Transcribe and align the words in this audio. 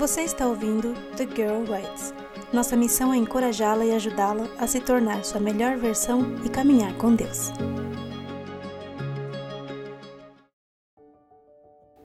Você 0.00 0.22
está 0.22 0.46
ouvindo 0.46 0.94
The 1.14 1.26
Girl 1.26 1.70
Writes. 1.70 2.14
Nossa 2.54 2.74
missão 2.74 3.12
é 3.12 3.18
encorajá-la 3.18 3.84
e 3.84 3.92
ajudá-la 3.92 4.48
a 4.58 4.66
se 4.66 4.80
tornar 4.80 5.22
sua 5.26 5.38
melhor 5.38 5.76
versão 5.76 6.22
e 6.42 6.48
caminhar 6.48 6.96
com 6.96 7.14
Deus. 7.14 7.52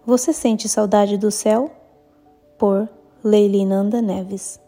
Você 0.06 0.34
sente 0.34 0.68
saudade 0.68 1.18
do 1.18 1.32
céu? 1.32 1.72
Por 2.58 2.90
Leilinanda 3.24 4.02
Neves. 4.02 4.60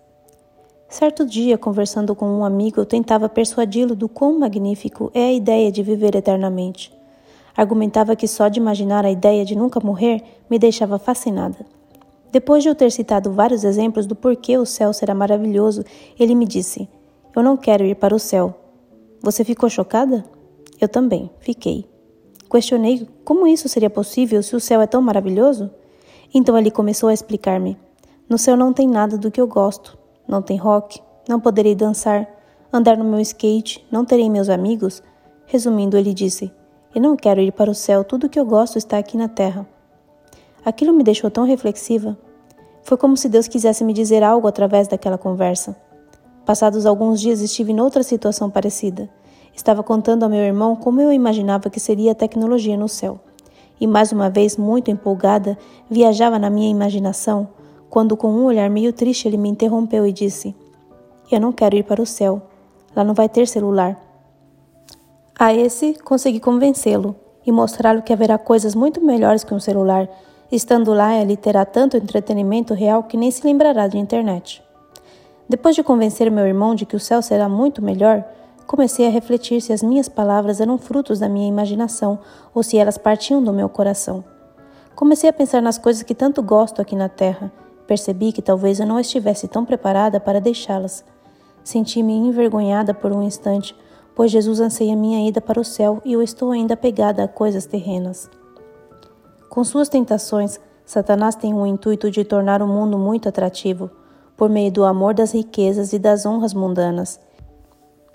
Certo 0.87 1.25
dia, 1.25 1.57
conversando 1.57 2.15
com 2.15 2.29
um 2.29 2.45
amigo, 2.45 2.79
eu 2.79 2.85
tentava 2.85 3.27
persuadi-lo 3.27 3.93
do 3.93 4.07
quão 4.07 4.39
magnífico 4.39 5.11
é 5.13 5.25
a 5.25 5.33
ideia 5.33 5.69
de 5.69 5.83
viver 5.83 6.15
eternamente. 6.15 6.97
Argumentava 7.57 8.15
que 8.15 8.25
só 8.25 8.47
de 8.47 8.61
imaginar 8.61 9.03
a 9.03 9.11
ideia 9.11 9.43
de 9.43 9.53
nunca 9.53 9.81
morrer 9.81 10.23
me 10.49 10.57
deixava 10.57 10.97
fascinada. 10.97 11.76
Depois 12.31 12.61
de 12.61 12.69
eu 12.69 12.75
ter 12.75 12.91
citado 12.91 13.31
vários 13.31 13.63
exemplos 13.63 14.05
do 14.05 14.15
porquê 14.15 14.57
o 14.57 14.65
céu 14.65 14.91
será 14.91 15.15
maravilhoso, 15.15 15.83
ele 16.19 16.35
me 16.35 16.45
disse: 16.45 16.89
Eu 17.35 17.41
não 17.41 17.55
quero 17.55 17.85
ir 17.85 17.95
para 17.95 18.15
o 18.15 18.19
céu. 18.19 18.53
Você 19.21 19.43
ficou 19.43 19.69
chocada? 19.69 20.25
Eu 20.79 20.87
também, 20.87 21.29
fiquei. 21.39 21.85
Questionei 22.49 23.07
como 23.25 23.47
isso 23.47 23.67
seria 23.67 23.89
possível 23.89 24.41
se 24.43 24.55
o 24.55 24.59
céu 24.59 24.81
é 24.81 24.87
tão 24.87 25.01
maravilhoso. 25.01 25.69
Então 26.33 26.57
ele 26.57 26.69
começou 26.69 27.09
a 27.09 27.13
explicar-me: 27.13 27.77
No 28.29 28.37
céu 28.37 28.57
não 28.57 28.73
tem 28.73 28.87
nada 28.87 29.17
do 29.17 29.31
que 29.31 29.39
eu 29.39 29.47
gosto. 29.47 29.97
Não 30.27 30.41
tem 30.41 30.57
rock, 30.57 31.01
não 31.27 31.39
poderei 31.39 31.73
dançar, 31.73 32.27
andar 32.71 32.97
no 32.97 33.05
meu 33.05 33.19
skate, 33.21 33.85
não 33.89 34.03
terei 34.03 34.29
meus 34.29 34.49
amigos. 34.49 35.01
Resumindo, 35.45 35.97
ele 35.97 36.13
disse: 36.13 36.51
Eu 36.93 37.01
não 37.01 37.15
quero 37.15 37.41
ir 37.41 37.53
para 37.53 37.71
o 37.71 37.75
céu, 37.75 38.03
tudo 38.03 38.29
que 38.29 38.39
eu 38.39 38.45
gosto 38.45 38.77
está 38.77 38.97
aqui 38.97 39.15
na 39.15 39.29
terra. 39.29 39.67
Aquilo 40.65 40.93
me 40.93 41.03
deixou 41.03 41.31
tão 41.31 41.45
reflexiva. 41.45 42.17
Foi 42.87 42.95
como 42.95 43.17
se 43.17 43.27
Deus 43.27 43.49
quisesse 43.49 43.83
me 43.83 43.91
dizer 43.91 44.23
algo 44.23 44.47
através 44.47 44.87
daquela 44.87 45.17
conversa. 45.17 45.75
Passados 46.45 46.85
alguns 46.85 47.19
dias 47.19 47.41
estive 47.41 47.73
noutra 47.73 48.01
situação 48.01 48.49
parecida. 48.49 49.09
Estava 49.53 49.83
contando 49.83 50.23
ao 50.23 50.29
meu 50.29 50.39
irmão 50.39 50.73
como 50.73 51.01
eu 51.01 51.11
imaginava 51.11 51.69
que 51.69 51.81
seria 51.81 52.13
a 52.13 52.15
tecnologia 52.15 52.77
no 52.77 52.87
céu. 52.87 53.19
E 53.77 53.85
mais 53.85 54.13
uma 54.13 54.29
vez, 54.29 54.55
muito 54.55 54.89
empolgada, 54.89 55.57
viajava 55.89 56.39
na 56.39 56.49
minha 56.49 56.69
imaginação, 56.71 57.49
quando 57.89 58.15
com 58.15 58.29
um 58.29 58.45
olhar 58.45 58.69
meio 58.69 58.93
triste 58.93 59.27
ele 59.27 59.35
me 59.35 59.49
interrompeu 59.49 60.07
e 60.07 60.13
disse: 60.13 60.55
Eu 61.29 61.41
não 61.41 61.51
quero 61.51 61.75
ir 61.75 61.83
para 61.83 62.01
o 62.01 62.05
céu. 62.05 62.41
Lá 62.95 63.03
não 63.03 63.13
vai 63.13 63.27
ter 63.27 63.49
celular. 63.49 64.01
A 65.37 65.53
esse 65.53 65.93
consegui 66.05 66.39
convencê-lo 66.39 67.17
e 67.45 67.51
mostrar-lhe 67.51 68.01
que 68.01 68.13
haverá 68.13 68.37
coisas 68.37 68.73
muito 68.73 69.03
melhores 69.03 69.43
que 69.43 69.53
um 69.53 69.59
celular 69.59 70.07
Estando 70.51 70.93
lá, 70.93 71.13
ele 71.15 71.35
terá 71.35 71.65
tanto 71.65 71.97
entretenimento 71.97 72.73
real 72.73 73.03
que 73.03 73.17
nem 73.17 73.29
se 73.29 73.45
lembrará 73.45 73.87
de 73.87 73.97
internet. 73.97 74.63
Depois 75.49 75.75
de 75.75 75.83
convencer 75.83 76.31
meu 76.31 76.47
irmão 76.47 76.73
de 76.73 76.85
que 76.85 76.95
o 76.95 76.99
céu 76.99 77.21
será 77.21 77.49
muito 77.49 77.81
melhor, 77.81 78.23
comecei 78.65 79.05
a 79.07 79.09
refletir 79.09 79.61
se 79.61 79.73
as 79.73 79.83
minhas 79.83 80.07
palavras 80.07 80.61
eram 80.61 80.77
frutos 80.77 81.19
da 81.19 81.27
minha 81.27 81.47
imaginação 81.47 82.19
ou 82.53 82.63
se 82.63 82.77
elas 82.77 82.97
partiam 82.97 83.43
do 83.43 83.51
meu 83.51 83.67
coração. 83.67 84.23
Comecei 84.95 85.29
a 85.29 85.33
pensar 85.33 85.61
nas 85.61 85.77
coisas 85.77 86.01
que 86.01 86.15
tanto 86.15 86.41
gosto 86.41 86.81
aqui 86.81 86.95
na 86.95 87.09
terra. 87.09 87.51
Percebi 87.85 88.31
que 88.31 88.41
talvez 88.41 88.79
eu 88.79 88.87
não 88.87 88.99
estivesse 88.99 89.47
tão 89.47 89.63
preparada 89.63 90.19
para 90.19 90.41
deixá-las. 90.41 91.03
Senti-me 91.63 92.13
envergonhada 92.13 92.93
por 92.93 93.11
um 93.11 93.21
instante, 93.21 93.75
pois 94.15 94.31
Jesus 94.31 94.59
anseia 94.61 94.95
minha 94.95 95.27
ida 95.27 95.41
para 95.41 95.59
o 95.59 95.65
céu 95.65 96.01
e 96.03 96.13
eu 96.13 96.21
estou 96.21 96.51
ainda 96.51 96.73
apegada 96.73 97.23
a 97.23 97.27
coisas 97.27 97.65
terrenas. 97.65 98.29
Com 99.57 99.63
suas 99.63 99.89
tentações, 99.89 100.59
Satanás 100.85 101.33
tem 101.33 101.51
o 101.51 101.65
intuito 101.65 102.11
de 102.11 102.23
tornar 102.23 102.61
o 102.61 102.67
mundo 102.67 102.95
muito 102.95 103.27
atrativo, 103.27 103.89
por 104.37 104.51
meio 104.51 104.71
do 104.71 104.85
amor 104.85 105.15
das 105.15 105.31
riquezas 105.31 105.93
e 105.93 105.97
das 105.97 106.27
honras 106.27 106.53
mundanas. 106.53 107.19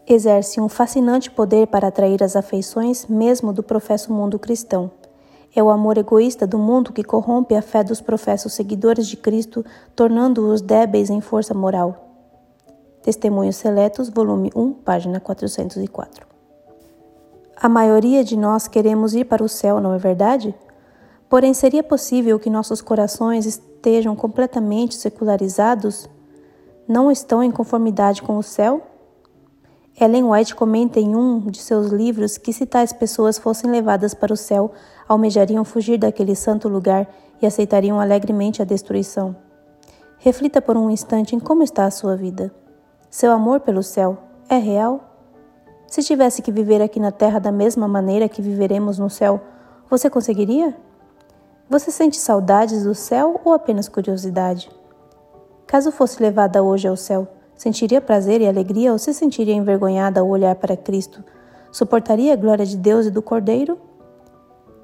Exerce 0.06 0.60
um 0.60 0.68
fascinante 0.68 1.32
poder 1.32 1.66
para 1.66 1.88
atrair 1.88 2.22
as 2.22 2.36
afeições 2.36 3.08
mesmo 3.08 3.52
do 3.52 3.60
professo 3.60 4.12
mundo 4.12 4.38
cristão. 4.38 4.88
É 5.52 5.60
o 5.60 5.69
amor 5.69 5.98
egoísta 5.98 6.47
do 6.47 6.60
mundo 6.60 6.92
que 6.92 7.02
corrompe 7.02 7.56
a 7.56 7.60
fé 7.60 7.82
dos 7.82 8.00
professos 8.00 8.52
seguidores 8.52 9.08
de 9.08 9.16
Cristo, 9.16 9.64
tornando-os 9.97 10.60
débeis 10.60 11.10
em 11.10 11.20
força 11.20 11.52
moral. 11.52 12.08
Testemunhos 13.02 13.56
Seletos, 13.56 14.08
volume 14.08 14.52
1, 14.54 14.75
página 14.75 15.19
404. 15.19 16.25
A 17.56 17.69
maioria 17.69 18.22
de 18.22 18.36
nós 18.36 18.69
queremos 18.69 19.12
ir 19.12 19.25
para 19.25 19.42
o 19.42 19.48
céu, 19.48 19.81
não 19.81 19.92
é 19.92 19.98
verdade? 19.98 20.54
Porém, 21.32 21.54
seria 21.54 21.82
possível 21.82 22.38
que 22.38 22.50
nossos 22.50 22.82
corações 22.82 23.47
estejam 23.47 24.15
completamente 24.15 24.94
secularizados? 24.94 26.06
Não 26.87 27.10
estão 27.10 27.43
em 27.43 27.50
conformidade 27.50 28.20
com 28.20 28.37
o 28.37 28.43
céu? 28.43 28.82
Ellen 29.98 30.25
White 30.25 30.54
comenta 30.54 31.00
em 31.00 31.16
um 31.16 31.41
de 31.47 31.59
seus 31.59 31.87
livros 31.87 32.37
que 32.37 32.53
se 32.53 32.66
tais 32.66 32.93
pessoas 32.93 33.38
fossem 33.38 33.70
levadas 33.70 34.12
para 34.12 34.34
o 34.34 34.37
céu, 34.37 34.72
almejariam 35.09 35.65
fugir 35.65 35.97
daquele 35.97 36.34
santo 36.34 36.69
lugar 36.69 37.09
e 37.41 37.47
aceitariam 37.47 37.99
alegremente 37.99 38.60
a 38.60 38.66
destruição. 38.66 39.34
Reflita 40.19 40.60
por 40.60 40.76
um 40.76 40.91
instante 40.91 41.34
em 41.34 41.41
como 41.41 41.62
está 41.62 41.87
a 41.87 41.91
sua 41.91 42.14
vida. 42.14 42.54
Seu 43.09 43.32
amor 43.32 43.60
pelo 43.60 43.82
céu 43.82 44.19
é 44.50 44.59
real? 44.59 45.00
Se 45.87 46.03
tivesse 46.03 46.43
que 46.43 46.53
viver 46.53 46.82
aqui 46.82 47.00
na 47.00 47.10
terra 47.10 47.38
da 47.38 47.50
mesma 47.50 47.88
maneira 47.88 48.28
que 48.28 48.43
viveremos 48.43 48.99
no 48.99 49.09
céu, 49.09 49.41
você 49.88 50.10
conseguiria? 50.10 50.76
Você 51.71 51.91
sente 51.91 52.19
saudades 52.19 52.84
do 52.84 52.95
céu 52.95 53.41
ou 53.45 53.53
apenas 53.53 53.89
curiosidade? 53.89 54.71
Caso 55.67 55.91
fosse 55.91 56.23
levada 56.23 56.62
hoje 56.62 56.87
ao 56.87 56.97
céu, 56.97 57.27
sentiria 57.55 58.00
prazer 58.00 58.41
e 58.41 58.47
alegria 58.47 58.93
ou 58.93 58.99
se 58.99 59.15
sentiria 59.15 59.55
envergonhada 59.55 60.21
ao 60.21 60.28
olhar 60.28 60.55
para 60.56 60.77
Cristo? 60.77 61.25
Suportaria 61.71 62.34
a 62.34 62.37
glória 62.37 62.67
de 62.67 62.77
Deus 62.77 63.06
e 63.06 63.11
do 63.11 63.23
Cordeiro? 63.23 63.78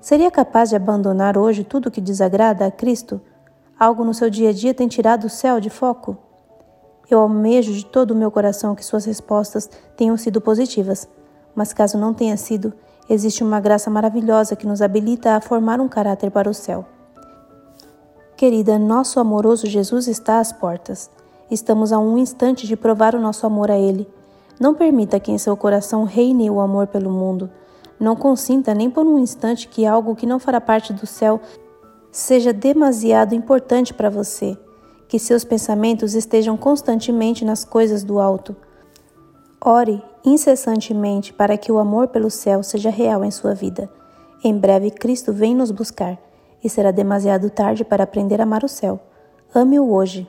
Seria 0.01 0.31
capaz 0.31 0.71
de 0.71 0.77
abandonar 0.77 1.37
hoje 1.37 1.65
tudo 1.65 1.91
que 1.91 2.01
desagrada 2.01 2.65
a 2.65 2.71
Cristo? 2.71 3.21
Algo 3.79 4.05
no 4.05 4.15
seu 4.15 4.31
dia 4.31 4.51
a 4.51 4.53
dia 4.53 4.73
tem 4.73 4.89
tirado 4.89 5.25
o 5.25 5.31
céu 5.31 5.61
de 5.61 5.69
foco? 5.69 6.17
Eu 7.11 7.21
almejo 7.21 7.73
de 7.73 7.85
todo 7.85 8.13
o 8.13 8.17
meu 8.17 8.31
coração 8.31 8.75
que 8.75 8.85
suas 8.85 9.05
respostas 9.05 9.69
tenham 9.97 10.17
sido 10.17 10.41
positivas, 10.41 11.09
mas 11.55 11.73
caso 11.73 11.99
não 11.99 12.15
tenha 12.15 12.37
sido, 12.37 12.73
existe 13.09 13.43
uma 13.43 13.61
graça 13.61 13.91
maravilhosa 13.91 14.55
que 14.55 14.67
nos 14.67 14.83
habilita 14.83 15.35
a 15.35 15.41
formar 15.41 15.81
um 15.81 15.89
caráter 15.89 16.31
para 16.31 16.51
o 16.51 16.55
céu. 16.55 16.85
Querida, 18.37 18.79
nosso 18.79 19.19
amoroso 19.19 19.67
Jesus 19.67 20.07
está 20.07 20.39
às 20.39 20.53
portas. 20.53 21.11
Estamos 21.51 21.93
a 21.93 21.99
um 21.99 22.19
instante 22.19 22.67
de 22.67 22.77
provar 22.77 23.15
o 23.15 23.21
nosso 23.21 23.47
amor 23.47 23.71
a 23.71 23.79
Ele. 23.79 24.09
Não 24.61 24.75
permita 24.75 25.19
que 25.19 25.33
em 25.33 25.39
seu 25.39 25.57
coração 25.57 26.05
reine 26.05 26.51
o 26.51 26.61
amor 26.61 26.87
pelo 26.87 27.11
mundo. 27.11 27.51
Não 27.99 28.15
consinta 28.15 28.75
nem 28.75 28.89
por 28.89 29.07
um 29.07 29.19
instante 29.19 29.67
que 29.67 29.87
algo 29.87 30.15
que 30.15 30.27
não 30.27 30.39
fará 30.39 30.61
parte 30.61 30.93
do 30.93 31.07
céu 31.07 31.41
seja 32.13 32.53
demasiado 32.53 33.35
importante 33.35 33.93
para 33.93 34.11
você. 34.11 34.57
Que 35.09 35.19
seus 35.19 35.43
pensamentos 35.43 36.15
estejam 36.15 36.57
constantemente 36.57 37.45
nas 37.45 37.65
coisas 37.65 38.05
do 38.05 38.21
alto. 38.21 38.55
Ore 39.61 40.03
incessantemente 40.29 41.33
para 41.33 41.57
que 41.57 41.71
o 41.73 41.79
amor 41.79 42.09
pelo 42.09 42.31
céu 42.31 42.63
seja 42.63 42.91
real 42.91 43.25
em 43.25 43.31
sua 43.31 43.55
vida. 43.55 43.91
Em 44.43 44.57
breve 44.57 44.91
Cristo 44.91 45.33
vem 45.33 45.55
nos 45.55 45.71
buscar 45.71 46.19
e 46.63 46.69
será 46.69 46.91
demasiado 46.91 47.51
tarde 47.51 47.85
para 47.85 48.05
aprender 48.05 48.41
a 48.41 48.45
amar 48.45 48.65
o 48.65 48.69
céu. 48.69 49.01
Ame-o 49.55 49.93
hoje. 49.93 50.29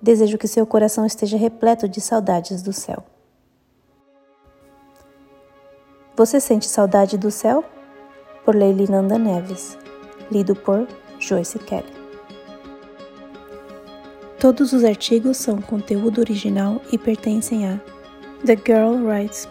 Desejo 0.00 0.38
que 0.38 0.48
seu 0.48 0.66
coração 0.66 1.04
esteja 1.04 1.36
repleto 1.36 1.88
de 1.88 2.00
saudades 2.00 2.62
do 2.62 2.72
céu. 2.72 3.04
Você 6.16 6.40
sente 6.40 6.66
saudade 6.66 7.16
do 7.16 7.30
céu? 7.30 7.64
Por 8.44 8.54
Leilinanda 8.54 9.18
Neves. 9.18 9.76
Lido 10.30 10.54
por 10.54 10.86
Joyce 11.18 11.58
Kelly. 11.58 11.92
Todos 14.38 14.72
os 14.72 14.84
artigos 14.84 15.36
são 15.36 15.60
conteúdo 15.60 16.20
original 16.20 16.80
e 16.92 16.98
pertencem 16.98 17.66
a 17.66 17.80
The 18.44 18.54
girl 18.54 18.98
writes 18.98 19.46